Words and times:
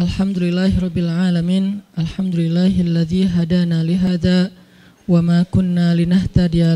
Alhamdulillahirrabbilalamin 0.00 1.84
Alhamdulillahilladzi 1.92 3.28
hadana 3.36 3.84
lihada 3.84 4.48
Wa 5.04 5.20
ma 5.20 5.44
kunna 5.44 5.92
linahtadiya 5.92 6.72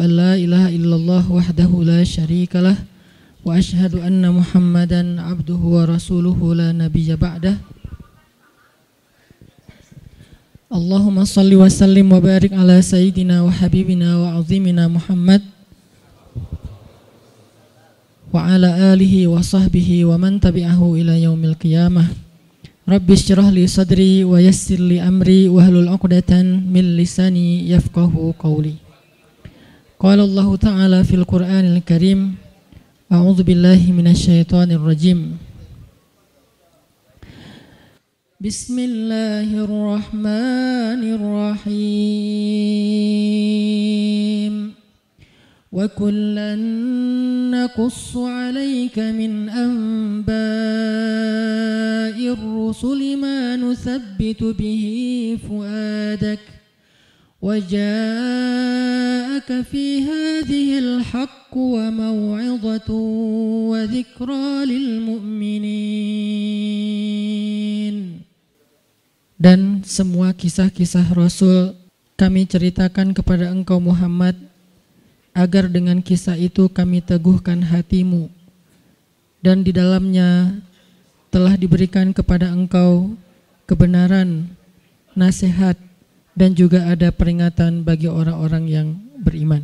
an 0.00 0.16
la 0.16 0.32
ilaha 0.40 0.72
Wa 3.44 3.60
ashhadu 3.60 4.00
anna 4.00 4.32
muhammadan 4.32 5.20
abduhu 5.20 5.76
wa 5.76 5.84
rasuluhu 5.92 6.56
la 6.56 6.72
nabiyya 6.72 7.20
Allahumma 10.72 11.28
salli 11.28 11.52
wa 11.52 11.68
sallim 11.68 12.08
wa 12.08 12.16
barik 12.16 12.56
ala 12.56 12.80
sayyidina 12.80 13.44
wa 13.44 13.52
habibina 13.52 14.16
wa 14.16 14.40
azimina 14.40 14.88
Muhammad 14.88 15.51
وعلى 18.32 18.70
آله 18.92 19.26
وصحبه 19.26 20.04
ومن 20.04 20.40
تبعه 20.40 20.94
إلى 20.94 21.22
يوم 21.22 21.44
القيامة. 21.44 22.04
رب 22.88 23.10
اشرح 23.10 23.46
لي 23.48 23.66
صدري 23.66 24.24
ويسر 24.24 24.80
لي 24.80 24.98
أمري 25.04 25.48
وهل 25.48 25.76
العقدة 25.76 26.42
من 26.42 26.96
لساني 26.96 27.70
يفقه 27.70 28.34
قولي. 28.38 28.74
قال 30.00 30.20
الله 30.20 30.56
تعالى 30.56 31.04
في 31.04 31.14
القرآن 31.14 31.64
الكريم 31.76 32.34
أعوذ 33.12 33.42
بالله 33.42 33.92
من 33.92 34.08
الشيطان 34.08 34.70
الرجيم. 34.72 35.36
بسم 38.40 38.76
الله 38.78 39.48
الرحمن 39.64 41.00
الرحيم. 41.20 42.32
وكلا 45.72 46.54
نقص 47.51 48.17
عليك 48.17 48.99
من 48.99 49.49
أنباء 49.49 50.37
الرسل 52.33 53.17
ما 53.17 53.55
نثبت 53.55 54.43
به 54.43 54.83
فؤادك 55.49 56.39
وجاءك 57.41 57.79
في 59.71 60.01
هذه 60.03 60.79
الحق 60.79 61.53
وموعظة 61.57 62.89
وذكرى 63.71 64.65
للمؤمنين 64.65 66.07
Dan 69.37 69.85
semua 69.85 70.33
kisah-kisah 70.33 71.13
Rasul 71.13 71.77
kami 72.17 72.49
ceritakan 72.49 73.13
kepada 73.13 73.53
engkau 73.53 73.77
Muhammad 73.77 74.33
agar 75.37 75.69
dengan 75.69 76.01
kisah 76.01 76.33
itu 76.33 76.65
kami 76.65 76.97
teguhkan 77.03 77.61
hatimu 77.61 78.25
dan 79.41 79.61
di 79.61 79.69
dalamnya 79.69 80.57
telah 81.29 81.53
diberikan 81.53 82.09
kepada 82.09 82.49
engkau 82.49 83.13
kebenaran, 83.69 84.49
nasihat 85.13 85.77
dan 86.33 86.57
juga 86.57 86.89
ada 86.89 87.13
peringatan 87.13 87.85
bagi 87.85 88.09
orang-orang 88.09 88.65
yang 88.65 88.97
beriman. 89.21 89.61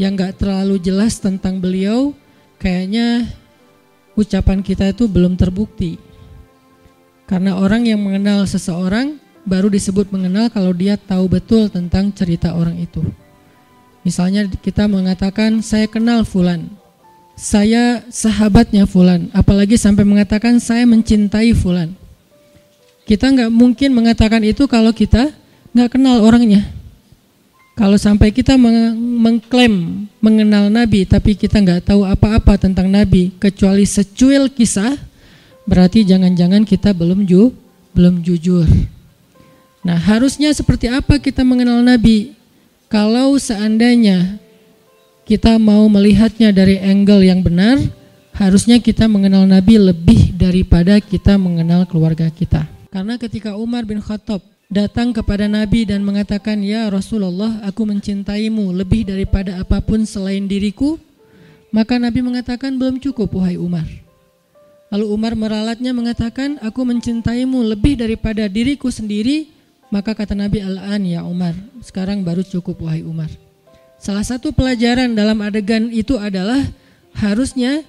yang 0.00 0.16
nggak 0.16 0.40
terlalu 0.40 0.80
jelas 0.80 1.20
tentang 1.20 1.60
beliau, 1.60 2.16
kayaknya 2.56 3.28
ucapan 4.16 4.64
kita 4.64 4.92
itu 4.92 5.04
belum 5.04 5.36
terbukti. 5.36 6.00
Karena 7.24 7.56
orang 7.56 7.88
yang 7.88 8.00
mengenal 8.00 8.44
seseorang 8.44 9.16
baru 9.44 9.68
disebut 9.68 10.08
mengenal 10.08 10.48
kalau 10.48 10.72
dia 10.72 10.96
tahu 10.96 11.28
betul 11.28 11.68
tentang 11.68 12.12
cerita 12.12 12.56
orang 12.56 12.80
itu. 12.80 13.04
Misalnya 14.04 14.44
kita 14.48 14.84
mengatakan 14.88 15.64
saya 15.64 15.88
kenal 15.88 16.24
fulan. 16.28 16.68
Saya 17.34 18.06
sahabatnya 18.14 18.86
fulan, 18.86 19.26
apalagi 19.34 19.74
sampai 19.74 20.06
mengatakan 20.06 20.62
saya 20.62 20.86
mencintai 20.86 21.50
fulan. 21.52 21.90
Kita 23.04 23.28
nggak 23.28 23.50
mungkin 23.50 23.90
mengatakan 23.90 24.40
itu 24.46 24.64
kalau 24.70 24.94
kita 24.94 25.34
nggak 25.74 25.98
kenal 25.98 26.22
orangnya. 26.22 26.62
Kalau 27.74 27.98
sampai 27.98 28.30
kita 28.30 28.54
mengklaim 28.54 30.06
mengenal 30.22 30.70
Nabi 30.70 31.02
tapi 31.02 31.34
kita 31.34 31.58
nggak 31.58 31.90
tahu 31.90 32.06
apa-apa 32.06 32.54
tentang 32.54 32.86
Nabi 32.86 33.34
kecuali 33.42 33.82
secuil 33.82 34.46
kisah, 34.46 34.94
berarti 35.66 36.06
jangan-jangan 36.06 36.62
kita 36.62 36.94
belum 36.94 37.26
ju 37.26 37.50
belum 37.90 38.22
jujur. 38.22 38.70
Nah, 39.84 39.98
harusnya 39.98 40.54
seperti 40.54 40.86
apa 40.88 41.18
kita 41.18 41.42
mengenal 41.42 41.82
Nabi? 41.82 42.32
Kalau 42.88 43.34
seandainya 43.36 44.38
kita 45.24 45.56
mau 45.56 45.88
melihatnya 45.88 46.52
dari 46.52 46.76
angle 46.76 47.24
yang 47.24 47.40
benar, 47.40 47.80
harusnya 48.36 48.76
kita 48.76 49.08
mengenal 49.08 49.48
Nabi 49.48 49.80
lebih 49.80 50.36
daripada 50.36 51.00
kita 51.00 51.40
mengenal 51.40 51.88
keluarga 51.88 52.28
kita. 52.28 52.68
Karena 52.92 53.16
ketika 53.16 53.56
Umar 53.56 53.88
bin 53.88 54.04
Khattab 54.04 54.44
datang 54.68 55.16
kepada 55.16 55.48
Nabi 55.48 55.88
dan 55.88 56.04
mengatakan, 56.04 56.60
"Ya 56.60 56.86
Rasulullah, 56.92 57.64
aku 57.64 57.88
mencintaimu 57.88 58.70
lebih 58.76 59.08
daripada 59.08 59.58
apa 59.58 59.80
pun 59.80 60.04
selain 60.04 60.44
diriku." 60.44 61.00
Maka 61.74 61.98
Nabi 61.98 62.22
mengatakan, 62.22 62.76
"Belum 62.76 63.00
cukup 63.00 63.34
wahai 63.34 63.58
Umar." 63.58 63.88
Lalu 64.94 65.06
Umar 65.10 65.32
meralatnya 65.34 65.90
mengatakan, 65.90 66.60
"Aku 66.62 66.86
mencintaimu 66.86 67.66
lebih 67.66 67.98
daripada 67.98 68.46
diriku 68.46 68.92
sendiri." 68.92 69.50
Maka 69.90 70.14
kata 70.14 70.34
Nabi 70.38 70.58
Al-An 70.58 71.02
ya 71.06 71.22
Umar, 71.22 71.54
sekarang 71.82 72.26
baru 72.26 72.42
cukup 72.42 72.82
wahai 72.82 73.06
Umar. 73.06 73.30
Salah 74.04 74.20
satu 74.20 74.52
pelajaran 74.52 75.16
dalam 75.16 75.40
adegan 75.40 75.88
itu 75.88 76.20
adalah 76.20 76.60
harusnya 77.16 77.80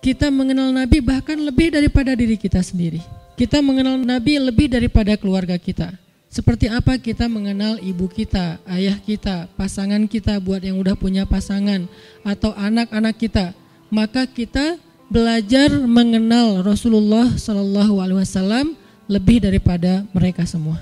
kita 0.00 0.32
mengenal 0.32 0.72
Nabi 0.72 1.04
bahkan 1.04 1.36
lebih 1.36 1.76
daripada 1.76 2.16
diri 2.16 2.40
kita 2.40 2.64
sendiri. 2.64 3.04
Kita 3.36 3.60
mengenal 3.60 4.00
Nabi 4.00 4.40
lebih 4.40 4.72
daripada 4.72 5.12
keluarga 5.20 5.60
kita. 5.60 5.92
Seperti 6.32 6.72
apa 6.72 6.96
kita 6.96 7.28
mengenal 7.28 7.76
ibu 7.84 8.08
kita, 8.08 8.56
ayah 8.64 8.96
kita, 8.96 9.44
pasangan 9.60 10.08
kita 10.08 10.40
buat 10.40 10.64
yang 10.64 10.80
udah 10.80 10.96
punya 10.96 11.28
pasangan 11.28 11.84
atau 12.24 12.56
anak-anak 12.56 13.20
kita, 13.20 13.52
maka 13.92 14.24
kita 14.24 14.80
belajar 15.12 15.68
mengenal 15.84 16.64
Rasulullah 16.64 17.28
Shallallahu 17.36 18.00
Alaihi 18.00 18.24
Wasallam 18.24 18.72
lebih 19.04 19.44
daripada 19.44 20.08
mereka 20.16 20.48
semua. 20.48 20.80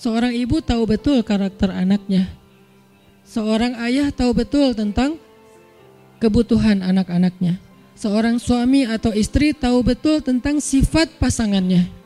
Seorang 0.00 0.32
ibu 0.32 0.64
tahu 0.64 0.88
betul 0.88 1.20
karakter 1.20 1.68
anaknya. 1.68 2.40
Seorang 3.26 3.78
ayah 3.82 4.10
tahu 4.12 4.36
betul 4.36 4.74
tentang 4.76 5.16
kebutuhan 6.18 6.82
anak-anaknya. 6.84 7.58
Seorang 7.96 8.42
suami 8.42 8.88
atau 8.88 9.14
istri 9.14 9.54
tahu 9.54 9.84
betul 9.86 10.18
tentang 10.18 10.58
sifat 10.58 11.06
pasangannya 11.22 12.02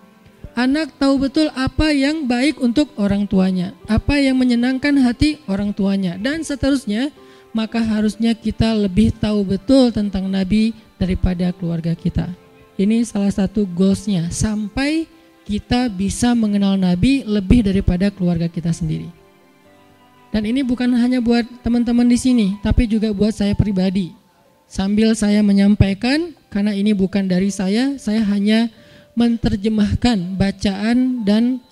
Anak 0.56 0.96
tahu 0.96 1.28
betul 1.28 1.52
apa 1.52 1.92
yang 1.92 2.24
baik 2.24 2.56
untuk 2.64 2.88
orang 2.96 3.28
tuanya, 3.28 3.76
apa 3.84 4.16
yang 4.16 4.40
menyenangkan 4.40 4.96
hati 5.04 5.36
orang 5.44 5.76
tuanya, 5.76 6.16
dan 6.16 6.40
seterusnya. 6.40 7.12
Maka 7.52 7.76
harusnya 7.84 8.32
kita 8.32 8.72
lebih 8.72 9.12
tahu 9.20 9.44
betul 9.44 9.92
tentang 9.92 10.24
Nabi 10.32 10.72
daripada 10.96 11.52
keluarga 11.52 11.92
kita. 11.92 12.32
Ini 12.80 13.04
salah 13.04 13.28
satu 13.28 13.68
goalsnya, 13.68 14.32
sampai 14.32 15.04
kita 15.44 15.92
bisa 15.92 16.32
mengenal 16.32 16.80
Nabi 16.80 17.20
lebih 17.28 17.60
daripada 17.60 18.08
keluarga 18.08 18.48
kita 18.48 18.72
sendiri. 18.72 19.12
Dan 20.34 20.42
ini 20.44 20.60
bukan 20.66 20.90
hanya 20.96 21.22
buat 21.22 21.46
teman-teman 21.62 22.06
di 22.06 22.18
sini, 22.18 22.46
tapi 22.60 22.86
juga 22.90 23.10
buat 23.14 23.32
saya 23.32 23.54
pribadi. 23.56 24.12
Sambil 24.66 25.14
saya 25.14 25.40
menyampaikan, 25.40 26.34
karena 26.50 26.74
ini 26.74 26.92
bukan 26.92 27.30
dari 27.30 27.48
saya, 27.54 27.94
saya 27.96 28.20
hanya 28.26 28.68
menerjemahkan 29.16 30.36
bacaan 30.36 31.24
dan 31.24 31.62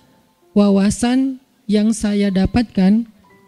wawasan 0.55 1.37
yang 1.69 1.91
saya 1.91 2.33
dapatkan 2.33 3.05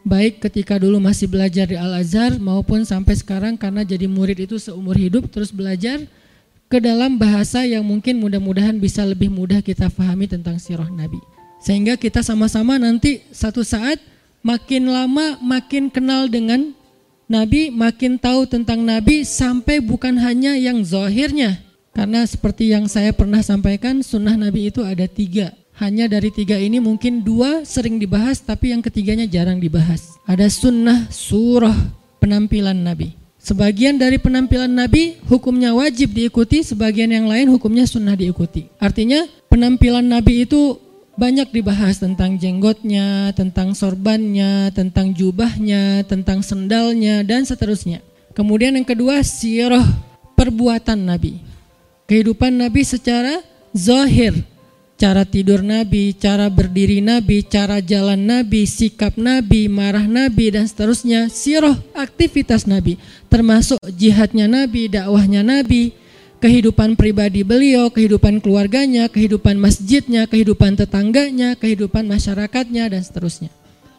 baik 0.07 0.39
ketika 0.39 0.79
dulu 0.79 1.03
masih 1.03 1.27
belajar 1.27 1.67
di 1.67 1.75
Al-Azhar 1.75 2.39
maupun 2.39 2.87
sampai 2.87 3.19
sekarang 3.19 3.59
karena 3.59 3.83
jadi 3.83 4.07
murid 4.07 4.47
itu 4.47 4.55
seumur 4.55 4.95
hidup 4.95 5.27
terus 5.27 5.51
belajar 5.51 5.99
ke 6.67 6.77
dalam 6.79 7.15
bahasa 7.15 7.63
yang 7.63 7.83
mungkin 7.83 8.19
mudah-mudahan 8.19 8.75
bisa 8.79 9.03
lebih 9.03 9.31
mudah 9.31 9.59
kita 9.63 9.87
fahami 9.87 10.27
tentang 10.27 10.59
sirah 10.59 10.87
Nabi. 10.87 11.19
Sehingga 11.63 11.95
kita 11.95 12.23
sama-sama 12.23 12.75
nanti 12.75 13.23
satu 13.31 13.63
saat 13.63 13.99
makin 14.45 14.89
lama 14.89 15.39
makin 15.41 15.89
kenal 15.89 16.27
dengan 16.27 16.73
Nabi, 17.27 17.67
makin 17.67 18.15
tahu 18.15 18.47
tentang 18.47 18.87
Nabi 18.87 19.27
sampai 19.27 19.83
bukan 19.83 20.15
hanya 20.15 20.55
yang 20.55 20.79
zahirnya, 20.79 21.59
karena 21.91 22.23
seperti 22.23 22.71
yang 22.71 22.87
saya 22.87 23.11
pernah 23.11 23.43
sampaikan, 23.43 23.99
sunnah 23.99 24.39
Nabi 24.39 24.71
itu 24.71 24.79
ada 24.79 25.03
tiga. 25.11 25.51
Hanya 25.77 26.09
dari 26.09 26.33
tiga 26.33 26.57
ini 26.57 26.79
mungkin 26.79 27.21
dua 27.21 27.67
sering 27.67 27.99
dibahas, 27.99 28.39
tapi 28.39 28.71
yang 28.73 28.79
ketiganya 28.79 29.27
jarang 29.27 29.59
dibahas. 29.59 30.15
Ada 30.23 30.47
sunnah 30.49 31.11
surah 31.11 31.75
penampilan 32.17 32.79
Nabi. 32.79 33.13
Sebagian 33.37 33.99
dari 33.99 34.17
penampilan 34.17 34.71
Nabi 34.71 35.19
hukumnya 35.27 35.75
wajib 35.75 36.15
diikuti, 36.15 36.63
sebagian 36.63 37.13
yang 37.13 37.27
lain 37.27 37.51
hukumnya 37.51 37.83
sunnah 37.85 38.15
diikuti. 38.15 38.71
Artinya 38.79 39.27
penampilan 39.51 40.07
Nabi 40.07 40.47
itu 40.47 40.79
banyak 41.17 41.49
dibahas 41.49 41.97
tentang 41.97 42.37
jenggotnya, 42.37 43.33
tentang 43.33 43.73
sorbannya, 43.73 44.69
tentang 44.71 45.11
jubahnya, 45.11 46.05
tentang 46.05 46.45
sendalnya, 46.45 47.25
dan 47.25 47.43
seterusnya. 47.43 48.05
Kemudian 48.37 48.77
yang 48.77 48.85
kedua, 48.85 49.25
sirah 49.25 49.83
perbuatan 50.37 51.09
Nabi 51.09 51.41
kehidupan 52.07 52.55
Nabi 52.55 52.81
secara 52.87 53.43
zahir. 53.75 54.33
Cara 54.97 55.29
tidur 55.29 55.61
Nabi, 55.61 56.09
cara 56.17 56.49
berdiri 56.49 57.05
Nabi, 57.05 57.45
cara 57.45 57.77
jalan 57.77 58.17
Nabi, 58.17 58.65
sikap 58.65 59.13
Nabi, 59.13 59.69
marah 59.69 60.09
Nabi 60.09 60.49
dan 60.49 60.65
seterusnya. 60.65 61.29
Sirah 61.29 61.77
aktivitas 61.93 62.65
Nabi, 62.65 62.97
termasuk 63.29 63.77
jihadnya 63.93 64.49
Nabi, 64.49 64.89
dakwahnya 64.89 65.45
Nabi, 65.45 65.93
kehidupan 66.37 66.93
pribadi 66.93 67.41
beliau, 67.41 67.89
kehidupan 67.89 68.41
keluarganya, 68.41 69.09
kehidupan 69.09 69.57
masjidnya, 69.57 70.29
kehidupan 70.29 70.77
tetangganya, 70.77 71.57
kehidupan 71.57 72.05
masyarakatnya 72.05 72.93
dan 72.93 73.01
seterusnya. 73.01 73.49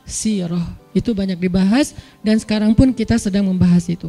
Sirah 0.09 0.65
itu 0.97 1.13
banyak 1.13 1.37
dibahas 1.37 1.93
dan 2.25 2.41
sekarang 2.41 2.73
pun 2.73 2.95
kita 2.95 3.21
sedang 3.21 3.45
membahas 3.51 3.85
itu. 3.91 4.09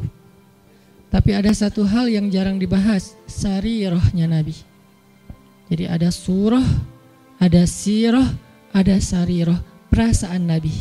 Tapi 1.09 1.33
ada 1.33 1.49
satu 1.49 1.81
hal 1.83 2.05
yang 2.07 2.29
jarang 2.29 2.61
dibahas, 2.61 3.17
sarirahnya 3.25 4.29
Nabi. 4.29 4.53
Jadi 5.69 5.89
ada 5.89 6.13
surah, 6.13 6.65
ada 7.41 7.65
sirah, 7.65 8.29
ada 8.69 8.95
sarirah, 9.01 9.57
perasaan 9.89 10.45
Nabi. 10.45 10.73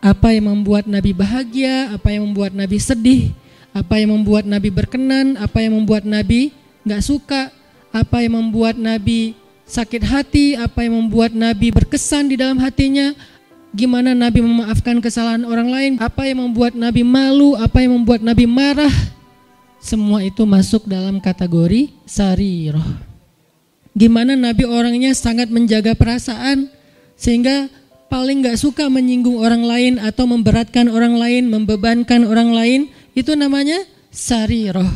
Apa 0.00 0.32
yang 0.32 0.48
membuat 0.48 0.86
Nabi 0.86 1.10
bahagia, 1.12 1.92
apa 1.92 2.14
yang 2.14 2.30
membuat 2.30 2.54
Nabi 2.54 2.78
sedih, 2.78 3.34
apa 3.70 4.02
yang 4.02 4.14
membuat 4.14 4.46
Nabi 4.46 4.68
berkenan, 4.70 5.38
apa 5.38 5.62
yang 5.62 5.78
membuat 5.78 6.02
Nabi 6.02 6.50
nggak 6.82 7.02
suka, 7.04 7.50
apa 7.90 8.22
yang 8.22 8.38
membuat 8.38 8.78
Nabi 8.78 9.34
sakit 9.70 10.02
hati, 10.02 10.58
apa 10.58 10.82
yang 10.82 10.98
membuat 10.98 11.30
Nabi 11.30 11.70
berkesan 11.70 12.30
di 12.30 12.34
dalam 12.34 12.58
hatinya, 12.58 13.14
gimana 13.70 14.14
Nabi 14.18 14.42
memaafkan 14.42 14.98
kesalahan 14.98 15.46
orang 15.46 15.68
lain, 15.70 15.92
apa 16.02 16.26
yang 16.26 16.42
membuat 16.42 16.74
Nabi 16.74 17.06
malu, 17.06 17.54
apa 17.54 17.78
yang 17.82 17.94
membuat 17.94 18.26
Nabi 18.26 18.50
marah, 18.50 18.90
semua 19.78 20.26
itu 20.26 20.42
masuk 20.42 20.90
dalam 20.90 21.22
kategori 21.22 21.94
sariroh. 22.02 22.84
Gimana 23.94 24.34
Nabi 24.38 24.66
orangnya 24.66 25.14
sangat 25.14 25.50
menjaga 25.50 25.98
perasaan 25.98 26.70
sehingga 27.18 27.66
paling 28.10 28.42
nggak 28.42 28.58
suka 28.58 28.90
menyinggung 28.90 29.38
orang 29.38 29.62
lain 29.62 29.94
atau 30.02 30.26
memberatkan 30.26 30.90
orang 30.90 31.14
lain, 31.14 31.46
membebankan 31.46 32.26
orang 32.26 32.50
lain, 32.50 32.80
itu 33.14 33.32
namanya 33.34 33.82
sariroh. 34.10 34.88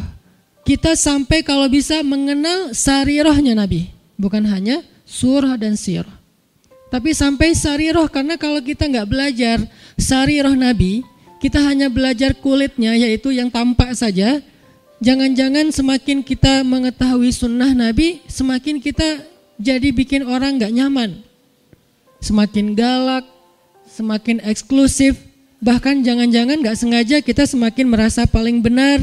Kita 0.64 0.96
sampai 0.96 1.44
kalau 1.44 1.68
bisa 1.68 2.00
mengenal 2.00 2.72
sarirohnya 2.72 3.52
Nabi, 3.52 3.92
bukan 4.16 4.48
hanya 4.48 4.80
surah 5.04 5.60
dan 5.60 5.76
sirah. 5.76 6.24
Tapi 6.88 7.10
sampai 7.12 7.52
sariroh 7.52 8.06
karena 8.08 8.38
kalau 8.38 8.62
kita 8.62 8.86
nggak 8.88 9.08
belajar 9.10 9.58
sariroh 9.98 10.54
Nabi, 10.56 11.04
kita 11.42 11.60
hanya 11.60 11.92
belajar 11.92 12.32
kulitnya 12.38 12.96
yaitu 12.96 13.34
yang 13.34 13.52
tampak 13.52 13.92
saja. 13.92 14.40
Jangan-jangan 15.04 15.68
semakin 15.68 16.24
kita 16.24 16.64
mengetahui 16.64 17.28
sunnah 17.34 17.74
Nabi, 17.76 18.24
semakin 18.30 18.80
kita 18.80 19.20
jadi 19.60 19.92
bikin 19.92 20.24
orang 20.24 20.56
nggak 20.56 20.72
nyaman. 20.72 21.20
Semakin 22.24 22.72
galak, 22.72 23.26
semakin 23.84 24.40
eksklusif, 24.40 25.18
bahkan 25.64 26.04
jangan-jangan 26.04 26.60
nggak 26.60 26.76
sengaja 26.76 27.16
kita 27.24 27.48
semakin 27.48 27.88
merasa 27.88 28.28
paling 28.28 28.60
benar. 28.60 29.00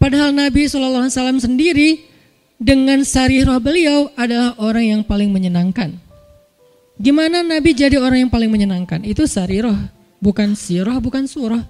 Padahal 0.00 0.32
Nabi 0.32 0.64
SAW 0.64 1.12
sendiri 1.12 2.08
dengan 2.56 3.04
sariroh 3.04 3.60
beliau 3.60 4.08
adalah 4.16 4.56
orang 4.56 4.96
yang 4.96 5.02
paling 5.04 5.28
menyenangkan. 5.28 5.92
Gimana 6.96 7.44
Nabi 7.44 7.76
jadi 7.76 8.00
orang 8.00 8.24
yang 8.28 8.32
paling 8.32 8.48
menyenangkan? 8.48 9.04
Itu 9.04 9.28
sariroh, 9.28 9.76
bukan 10.24 10.56
siroh, 10.56 10.96
bukan 11.04 11.28
surah. 11.28 11.60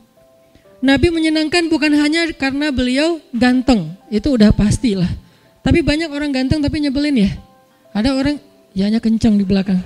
Nabi 0.79 1.11
menyenangkan 1.11 1.67
bukan 1.67 1.91
hanya 1.99 2.31
karena 2.39 2.71
beliau 2.71 3.19
ganteng, 3.35 3.99
itu 4.15 4.31
udah 4.31 4.55
pastilah. 4.55 5.11
Tapi 5.61 5.83
banyak 5.83 6.09
orang 6.09 6.31
ganteng 6.31 6.63
tapi 6.63 6.81
nyebelin 6.83 7.27
ya. 7.27 7.31
Ada 7.91 8.15
orang, 8.15 8.39
ya 8.73 8.87
hanya 8.87 9.03
kencang 9.03 9.37
di 9.37 9.45
belakang. 9.45 9.83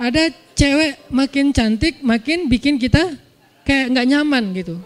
Ada 0.00 0.34
cewek 0.62 0.94
makin 1.10 1.50
cantik, 1.50 1.98
makin 2.06 2.46
bikin 2.46 2.78
kita 2.78 3.18
kayak 3.66 3.90
nggak 3.90 4.06
nyaman 4.14 4.44
gitu. 4.54 4.78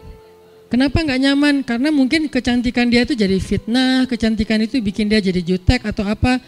Kenapa 0.72 1.04
nggak 1.04 1.20
nyaman? 1.20 1.54
Karena 1.68 1.92
mungkin 1.92 2.32
kecantikan 2.32 2.88
dia 2.88 3.04
itu 3.04 3.12
jadi 3.12 3.36
fitnah, 3.36 4.08
kecantikan 4.08 4.64
itu 4.64 4.80
bikin 4.80 5.12
dia 5.12 5.20
jadi 5.20 5.38
jutek 5.44 5.84
atau 5.84 6.08
apa. 6.08 6.40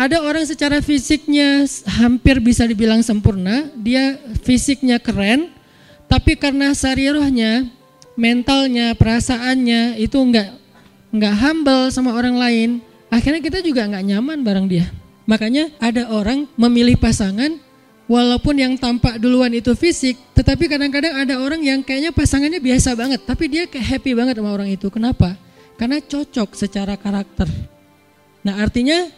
Ada 0.00 0.24
orang 0.24 0.48
secara 0.48 0.80
fisiknya 0.80 1.68
hampir 2.00 2.40
bisa 2.40 2.64
dibilang 2.64 3.04
sempurna, 3.04 3.68
dia 3.76 4.16
fisiknya 4.40 4.96
keren, 4.96 5.52
tapi 6.08 6.34
karena 6.34 6.72
sarirohnya, 6.72 7.68
mentalnya, 8.16 8.96
perasaannya 8.96 10.00
itu 10.00 10.16
enggak 10.16 10.48
enggak 11.12 11.34
humble 11.38 11.92
sama 11.92 12.16
orang 12.16 12.40
lain, 12.40 12.70
akhirnya 13.12 13.44
kita 13.44 13.60
juga 13.60 13.84
enggak 13.84 14.16
nyaman 14.16 14.40
bareng 14.40 14.66
dia. 14.66 14.88
Makanya 15.28 15.70
ada 15.78 16.08
orang 16.10 16.48
memilih 16.56 16.98
pasangan 16.98 17.60
walaupun 18.12 18.60
yang 18.60 18.76
tampak 18.76 19.16
duluan 19.16 19.48
itu 19.56 19.72
fisik, 19.72 20.20
tetapi 20.36 20.68
kadang-kadang 20.68 21.16
ada 21.16 21.40
orang 21.40 21.64
yang 21.64 21.80
kayaknya 21.80 22.12
pasangannya 22.12 22.60
biasa 22.60 22.92
banget, 22.92 23.24
tapi 23.24 23.48
dia 23.48 23.64
happy 23.64 24.12
banget 24.12 24.36
sama 24.36 24.52
orang 24.52 24.68
itu. 24.68 24.92
Kenapa? 24.92 25.32
Karena 25.80 25.96
cocok 25.96 26.52
secara 26.52 27.00
karakter. 27.00 27.48
Nah 28.44 28.60
artinya 28.60 29.08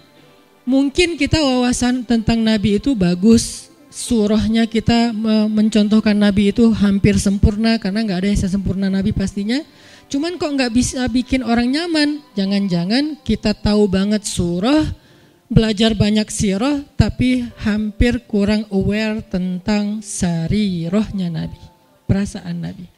mungkin 0.62 1.18
kita 1.18 1.42
wawasan 1.42 2.06
tentang 2.06 2.38
Nabi 2.38 2.78
itu 2.78 2.94
bagus, 2.94 3.66
surahnya 3.90 4.70
kita 4.70 5.10
mencontohkan 5.50 6.14
Nabi 6.14 6.54
itu 6.54 6.70
hampir 6.70 7.18
sempurna 7.18 7.82
karena 7.82 8.06
nggak 8.06 8.18
ada 8.22 8.28
yang 8.30 8.38
sempurna 8.38 8.86
Nabi 8.86 9.10
pastinya. 9.10 9.58
Cuman 10.06 10.38
kok 10.38 10.54
nggak 10.54 10.70
bisa 10.70 11.02
bikin 11.10 11.42
orang 11.42 11.72
nyaman? 11.74 12.22
Jangan-jangan 12.38 13.18
kita 13.26 13.56
tahu 13.56 13.90
banget 13.90 14.22
surah, 14.22 14.84
belajar 15.54 15.94
banyak 15.94 16.26
sirah 16.34 16.82
tapi 16.98 17.46
hampir 17.62 18.18
kurang 18.26 18.66
aware 18.74 19.22
tentang 19.22 20.02
sarirohnya 20.02 21.30
Nabi, 21.30 21.62
perasaan 22.10 22.58
Nabi. 22.58 22.90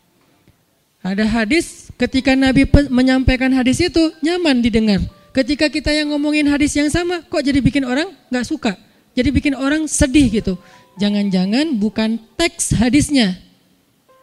Ada 1.05 1.29
hadis 1.29 1.93
ketika 1.95 2.33
Nabi 2.35 2.67
menyampaikan 2.89 3.53
hadis 3.53 3.79
itu 3.79 4.11
nyaman 4.25 4.65
didengar. 4.65 5.05
Ketika 5.31 5.69
kita 5.69 5.93
yang 5.93 6.11
ngomongin 6.17 6.49
hadis 6.49 6.73
yang 6.73 6.89
sama 6.89 7.21
kok 7.29 7.45
jadi 7.45 7.61
bikin 7.61 7.85
orang 7.85 8.11
nggak 8.33 8.49
suka. 8.49 8.73
Jadi 9.13 9.29
bikin 9.31 9.55
orang 9.55 9.85
sedih 9.85 10.33
gitu. 10.33 10.57
Jangan-jangan 10.97 11.77
bukan 11.77 12.17
teks 12.41 12.73
hadisnya. 12.73 13.37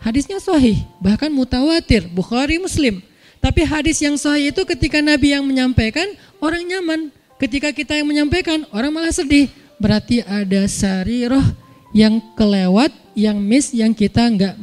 Hadisnya 0.01 0.43
sahih, 0.43 0.83
bahkan 0.99 1.31
mutawatir, 1.31 2.11
Bukhari 2.11 2.59
Muslim. 2.59 2.99
Tapi 3.39 3.63
hadis 3.63 4.03
yang 4.03 4.19
sahih 4.19 4.51
itu 4.51 4.67
ketika 4.67 4.99
Nabi 4.99 5.31
yang 5.31 5.47
menyampaikan 5.47 6.11
orang 6.43 6.67
nyaman. 6.67 7.13
Ketika 7.43 7.75
kita 7.75 7.99
yang 7.99 8.07
menyampaikan, 8.07 8.63
orang 8.71 8.95
malah 8.95 9.11
sedih. 9.11 9.51
Berarti 9.75 10.23
ada 10.23 10.63
sariroh 10.63 11.43
yang 11.91 12.23
kelewat, 12.39 12.95
yang 13.19 13.35
miss, 13.35 13.75
yang 13.75 13.91
kita 13.91 14.31
nggak 14.31 14.55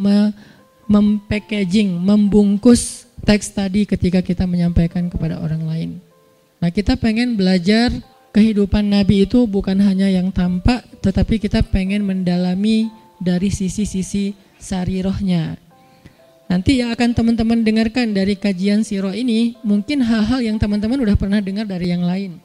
mempackaging, 0.89 1.93
membungkus 1.93 3.05
teks 3.21 3.53
tadi 3.53 3.85
ketika 3.85 4.25
kita 4.25 4.49
menyampaikan 4.49 5.13
kepada 5.13 5.45
orang 5.45 5.69
lain. 5.69 5.91
Nah 6.57 6.73
kita 6.73 6.97
pengen 6.97 7.37
belajar 7.37 7.93
kehidupan 8.33 8.89
Nabi 8.89 9.29
itu 9.29 9.45
bukan 9.45 9.77
hanya 9.85 10.09
yang 10.09 10.33
tampak, 10.33 10.81
tetapi 11.05 11.37
kita 11.37 11.61
pengen 11.61 12.01
mendalami 12.01 12.89
dari 13.21 13.53
sisi-sisi 13.53 14.33
sarirohnya. 14.57 15.61
Nanti 16.49 16.81
yang 16.81 16.97
akan 16.97 17.13
teman-teman 17.13 17.61
dengarkan 17.61 18.17
dari 18.17 18.41
kajian 18.41 18.89
siroh 18.89 19.13
ini, 19.13 19.61
mungkin 19.61 20.01
hal-hal 20.01 20.41
yang 20.41 20.57
teman-teman 20.57 20.97
udah 21.05 21.21
pernah 21.21 21.45
dengar 21.45 21.69
dari 21.69 21.93
yang 21.93 22.09
lain. 22.09 22.41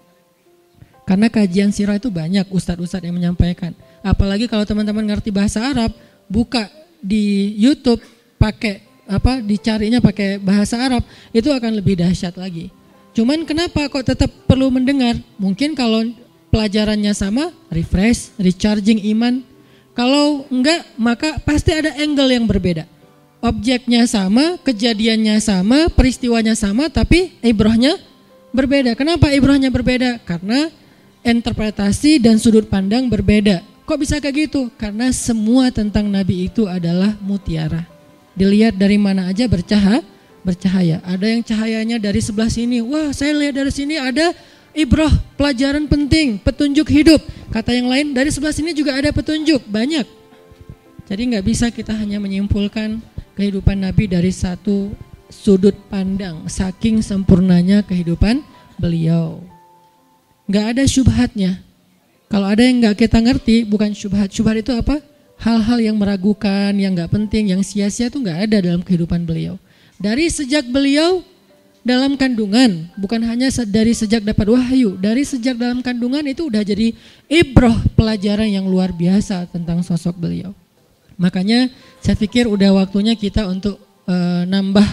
Karena 1.06 1.30
kajian 1.30 1.70
sirah 1.70 2.02
itu 2.02 2.10
banyak 2.10 2.50
ustadz-ustadz 2.50 3.06
yang 3.06 3.14
menyampaikan. 3.14 3.78
Apalagi 4.02 4.50
kalau 4.50 4.66
teman-teman 4.66 5.06
ngerti 5.06 5.30
bahasa 5.30 5.62
Arab, 5.62 5.94
buka 6.26 6.66
di 6.98 7.54
YouTube 7.62 8.02
pakai 8.42 8.82
apa 9.06 9.38
dicarinya 9.38 10.02
pakai 10.02 10.42
bahasa 10.42 10.82
Arab 10.82 11.06
itu 11.30 11.54
akan 11.54 11.78
lebih 11.78 12.02
dahsyat 12.02 12.34
lagi. 12.42 12.74
Cuman 13.14 13.46
kenapa 13.46 13.86
kok 13.88 14.02
tetap 14.02 14.34
perlu 14.50 14.74
mendengar? 14.74 15.16
Mungkin 15.38 15.78
kalau 15.78 16.04
pelajarannya 16.50 17.14
sama, 17.16 17.54
refresh, 17.72 18.36
recharging 18.36 19.00
iman. 19.16 19.46
Kalau 19.96 20.44
enggak, 20.52 20.84
maka 21.00 21.40
pasti 21.40 21.72
ada 21.72 21.96
angle 21.96 22.36
yang 22.36 22.44
berbeda. 22.44 22.84
Objeknya 23.40 24.04
sama, 24.10 24.60
kejadiannya 24.60 25.40
sama, 25.40 25.88
peristiwanya 25.88 26.58
sama, 26.58 26.92
tapi 26.92 27.32
ibrohnya 27.40 27.96
berbeda. 28.52 28.98
Kenapa 29.00 29.32
ibrohnya 29.32 29.72
berbeda? 29.72 30.20
Karena 30.28 30.68
interpretasi 31.25 32.22
dan 32.22 32.38
sudut 32.38 32.70
pandang 32.70 33.10
berbeda. 33.10 33.65
Kok 33.89 33.98
bisa 33.98 34.22
kayak 34.22 34.50
gitu? 34.50 34.70
Karena 34.77 35.10
semua 35.10 35.74
tentang 35.74 36.05
Nabi 36.05 36.50
itu 36.50 36.70
adalah 36.70 37.17
mutiara. 37.22 37.86
Dilihat 38.38 38.77
dari 38.77 39.01
mana 39.01 39.29
aja 39.29 39.50
bercahaya, 39.50 40.05
bercahaya. 40.46 41.01
Ada 41.01 41.25
yang 41.25 41.41
cahayanya 41.41 41.98
dari 41.98 42.22
sebelah 42.22 42.50
sini. 42.50 42.82
Wah, 42.82 43.10
saya 43.13 43.34
lihat 43.34 43.58
dari 43.58 43.74
sini 43.74 43.98
ada 43.98 44.34
ibroh, 44.74 45.10
pelajaran 45.38 45.89
penting, 45.89 46.38
petunjuk 46.41 46.86
hidup. 46.89 47.22
Kata 47.50 47.74
yang 47.74 47.89
lain, 47.89 48.13
dari 48.13 48.29
sebelah 48.29 48.53
sini 48.53 48.74
juga 48.74 48.98
ada 48.98 49.10
petunjuk, 49.10 49.65
banyak. 49.65 50.05
Jadi 51.05 51.22
nggak 51.34 51.46
bisa 51.46 51.70
kita 51.70 51.94
hanya 51.94 52.17
menyimpulkan 52.17 52.98
kehidupan 53.38 53.86
Nabi 53.86 54.10
dari 54.10 54.34
satu 54.34 54.94
sudut 55.29 55.77
pandang, 55.89 56.50
saking 56.50 57.05
sempurnanya 57.05 57.86
kehidupan 57.86 58.41
beliau 58.82 59.55
nggak 60.50 60.66
ada 60.75 60.84
syubhatnya. 60.86 61.62
Kalau 62.25 62.48
ada 62.50 62.62
yang 62.66 62.82
nggak 62.82 62.98
kita 63.06 63.22
ngerti, 63.22 63.66
bukan 63.70 63.94
syubhat. 63.94 64.34
Syubhat 64.34 64.60
itu 64.62 64.74
apa? 64.74 65.02
Hal-hal 65.38 65.78
yang 65.84 65.98
meragukan, 66.00 66.74
yang 66.74 66.96
nggak 66.96 67.12
penting, 67.12 67.54
yang 67.54 67.62
sia-sia 67.62 68.10
itu 68.10 68.18
nggak 68.18 68.50
ada 68.50 68.58
dalam 68.66 68.82
kehidupan 68.82 69.28
beliau. 69.28 69.62
Dari 70.02 70.28
sejak 70.28 70.66
beliau 70.68 71.22
dalam 71.86 72.18
kandungan, 72.18 72.90
bukan 72.98 73.22
hanya 73.30 73.54
dari 73.70 73.94
sejak 73.94 74.25
dapat 74.25 74.50
wahyu, 74.50 74.98
dari 74.98 75.22
sejak 75.22 75.54
dalam 75.54 75.86
kandungan 75.86 76.25
itu 76.25 76.50
udah 76.50 76.66
jadi 76.66 76.98
ibroh 77.30 77.78
pelajaran 77.94 78.50
yang 78.50 78.66
luar 78.66 78.90
biasa 78.90 79.46
tentang 79.54 79.86
sosok 79.86 80.18
beliau. 80.18 80.50
Makanya 81.16 81.70
saya 82.02 82.18
pikir 82.18 82.50
udah 82.50 82.74
waktunya 82.75 83.14
kita 83.14 83.46
untuk 83.48 83.78
uh, 84.10 84.44
nambah 84.50 84.88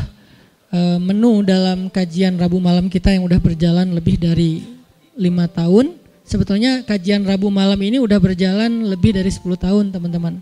uh, 0.71 0.99
menu 1.01 1.43
dalam 1.43 1.89
kajian 1.89 2.37
Rabu 2.37 2.61
malam 2.61 2.93
kita 2.93 3.11
yang 3.11 3.25
udah 3.25 3.41
berjalan 3.41 3.89
lebih 3.91 4.21
dari 4.21 4.82
lima 5.17 5.49
tahun. 5.49 5.99
Sebetulnya 6.23 6.87
kajian 6.87 7.27
Rabu 7.27 7.51
malam 7.51 7.77
ini 7.83 7.99
udah 7.99 8.17
berjalan 8.17 8.89
lebih 8.89 9.13
dari 9.13 9.29
10 9.29 9.43
tahun 9.59 9.91
teman-teman. 9.91 10.39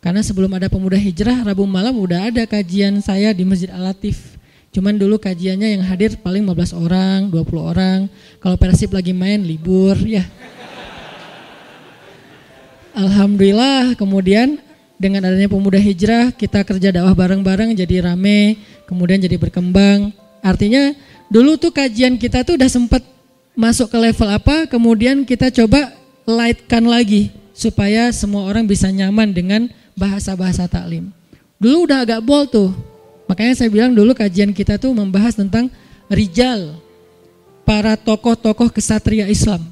Karena 0.00 0.24
sebelum 0.24 0.48
ada 0.56 0.72
pemuda 0.72 0.96
hijrah, 0.96 1.44
Rabu 1.44 1.68
malam 1.68 1.92
udah 2.00 2.32
ada 2.32 2.42
kajian 2.48 3.04
saya 3.04 3.36
di 3.36 3.44
Masjid 3.44 3.68
Al-Latif. 3.68 4.40
Cuman 4.72 4.96
dulu 4.96 5.20
kajiannya 5.20 5.76
yang 5.76 5.82
hadir 5.84 6.16
paling 6.18 6.46
15 6.46 6.72
orang, 6.72 7.18
20 7.28 7.60
orang. 7.60 7.98
Kalau 8.40 8.56
Persib 8.56 8.96
lagi 8.96 9.12
main 9.12 9.44
libur 9.44 9.98
ya. 10.00 10.24
Alhamdulillah 12.96 13.94
kemudian 13.94 14.58
dengan 14.98 15.24
adanya 15.24 15.48
pemuda 15.48 15.78
hijrah 15.78 16.34
kita 16.34 16.64
kerja 16.66 16.92
dakwah 16.92 17.14
bareng-bareng 17.14 17.72
jadi 17.76 18.08
rame, 18.08 18.56
kemudian 18.88 19.20
jadi 19.20 19.36
berkembang. 19.36 20.16
Artinya 20.40 20.96
dulu 21.28 21.60
tuh 21.60 21.72
kajian 21.76 22.16
kita 22.16 22.42
tuh 22.42 22.56
udah 22.56 22.70
sempat 22.72 23.04
masuk 23.60 23.92
ke 23.92 23.98
level 24.00 24.28
apa, 24.32 24.64
kemudian 24.64 25.20
kita 25.28 25.52
coba 25.52 25.92
lightkan 26.24 26.80
lagi 26.80 27.28
supaya 27.52 28.08
semua 28.16 28.48
orang 28.48 28.64
bisa 28.64 28.88
nyaman 28.88 29.28
dengan 29.36 29.68
bahasa-bahasa 29.92 30.64
taklim. 30.64 31.12
Dulu 31.60 31.84
udah 31.84 32.08
agak 32.08 32.24
bold 32.24 32.48
tuh, 32.48 32.72
makanya 33.28 33.52
saya 33.60 33.68
bilang 33.68 33.92
dulu 33.92 34.16
kajian 34.16 34.56
kita 34.56 34.80
tuh 34.80 34.96
membahas 34.96 35.36
tentang 35.36 35.68
rijal, 36.08 36.80
para 37.70 37.94
tokoh-tokoh 37.94 38.72
kesatria 38.72 39.30
Islam. 39.30 39.62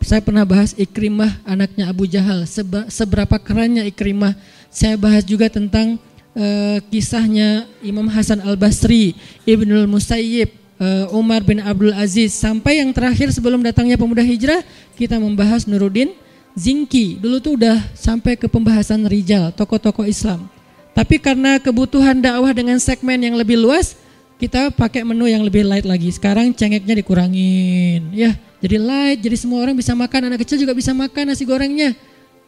Saya 0.00 0.22
pernah 0.22 0.46
bahas 0.46 0.70
Ikrimah 0.78 1.42
anaknya 1.42 1.90
Abu 1.90 2.06
Jahal, 2.06 2.46
seberapa 2.86 3.36
kerennya 3.42 3.82
Ikrimah. 3.88 4.38
Saya 4.70 4.94
bahas 4.94 5.26
juga 5.26 5.50
tentang 5.50 5.98
uh, 6.32 6.78
kisahnya 6.94 7.66
Imam 7.82 8.06
Hasan 8.06 8.38
Al 8.46 8.54
Basri, 8.54 9.18
Ibnul 9.42 9.90
Musayyib, 9.90 10.59
uh, 10.80 11.12
Umar 11.12 11.44
bin 11.44 11.60
Abdul 11.60 11.92
Aziz 11.92 12.32
sampai 12.32 12.80
yang 12.80 12.90
terakhir 12.90 13.28
sebelum 13.30 13.60
datangnya 13.60 14.00
pemuda 14.00 14.24
hijrah 14.24 14.64
kita 14.96 15.20
membahas 15.20 15.68
Nuruddin 15.68 16.16
Zinki. 16.56 17.20
Dulu 17.20 17.36
tuh 17.38 17.54
udah 17.60 17.78
sampai 17.94 18.34
ke 18.34 18.50
pembahasan 18.50 19.04
rijal, 19.06 19.52
tokoh-tokoh 19.54 20.08
Islam. 20.08 20.48
Tapi 20.90 21.22
karena 21.22 21.62
kebutuhan 21.62 22.18
dakwah 22.18 22.50
dengan 22.50 22.80
segmen 22.82 23.20
yang 23.22 23.38
lebih 23.38 23.54
luas, 23.54 23.94
kita 24.40 24.74
pakai 24.74 25.06
menu 25.06 25.30
yang 25.30 25.46
lebih 25.46 25.62
light 25.62 25.86
lagi. 25.86 26.10
Sekarang 26.10 26.50
cengeknya 26.50 26.98
dikurangin, 26.98 28.10
ya. 28.10 28.34
Jadi 28.60 28.76
light, 28.76 29.18
jadi 29.22 29.36
semua 29.38 29.62
orang 29.62 29.78
bisa 29.78 29.94
makan, 29.94 30.28
anak 30.28 30.44
kecil 30.44 30.60
juga 30.60 30.74
bisa 30.74 30.90
makan 30.90 31.32
nasi 31.32 31.46
gorengnya. 31.46 31.94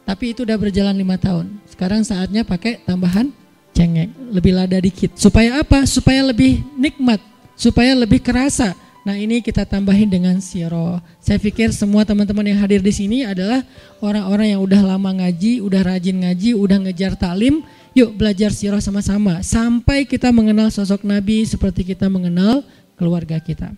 Tapi 0.03 0.35
itu 0.35 0.43
udah 0.43 0.59
berjalan 0.59 0.93
lima 0.93 1.15
tahun. 1.15 1.57
Sekarang 1.71 2.03
saatnya 2.03 2.43
pakai 2.43 2.83
tambahan 2.83 3.31
cengek, 3.71 4.11
lebih 4.29 4.51
lada 4.53 4.77
dikit. 4.77 5.15
Supaya 5.15 5.63
apa? 5.63 5.87
Supaya 5.87 6.21
lebih 6.27 6.61
nikmat 6.75 7.32
supaya 7.53 7.93
lebih 7.93 8.19
kerasa. 8.19 8.73
Nah 9.03 9.19
ini 9.19 9.43
kita 9.43 9.67
tambahin 9.67 10.07
dengan 10.07 10.39
siro. 10.39 11.03
Saya 11.19 11.35
pikir 11.35 11.75
semua 11.75 12.07
teman-teman 12.07 12.47
yang 12.47 12.59
hadir 12.63 12.79
di 12.79 12.93
sini 12.95 13.27
adalah 13.27 13.67
orang-orang 13.99 14.55
yang 14.55 14.61
udah 14.63 14.79
lama 14.79 15.11
ngaji, 15.11 15.59
udah 15.59 15.81
rajin 15.83 16.23
ngaji, 16.23 16.55
udah 16.55 16.77
ngejar 16.87 17.19
taklim. 17.19 17.67
Yuk 17.93 18.15
belajar 18.15 18.49
siro 18.55 18.79
sama-sama 18.79 19.43
sampai 19.45 20.07
kita 20.07 20.31
mengenal 20.33 20.71
sosok 20.73 21.05
Nabi 21.05 21.45
seperti 21.45 21.83
kita 21.83 22.07
mengenal 22.09 22.63
keluarga 22.95 23.37
kita. 23.37 23.75